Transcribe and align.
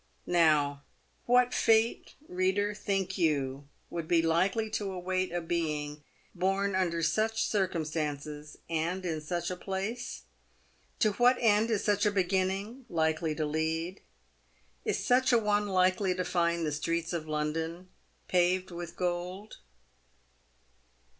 Now 0.25 0.81
what 1.27 1.53
fate, 1.53 2.15
reader, 2.27 2.73
think 2.73 3.19
you, 3.19 3.67
would 3.91 4.07
be 4.07 4.23
likely 4.23 4.67
to 4.71 4.91
await 4.91 5.31
a 5.31 5.41
being 5.41 6.03
born 6.33 6.73
under 6.73 7.03
such 7.03 7.43
circumstances, 7.45 8.57
and 8.67 9.05
in 9.05 9.21
such 9.21 9.51
a 9.51 9.55
place? 9.55 10.23
To 11.01 11.11
what 11.11 11.37
end 11.39 11.69
is 11.69 11.83
such 11.83 12.07
a 12.07 12.11
beginning 12.11 12.87
likely 12.89 13.35
to 13.35 13.45
lead? 13.45 14.01
Is 14.85 15.05
such 15.05 15.31
a 15.31 15.37
one 15.37 15.67
likely 15.67 16.15
to 16.15 16.25
find 16.25 16.65
the 16.65 16.71
streets 16.71 17.13
of 17.13 17.27
London" 17.27 17.89
paved 18.27 18.71
with 18.71 18.95
gold 18.95 19.57